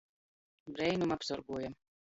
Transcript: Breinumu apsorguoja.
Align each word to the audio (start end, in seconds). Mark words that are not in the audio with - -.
Breinumu 0.73 1.13
apsorguoja. 1.19 1.75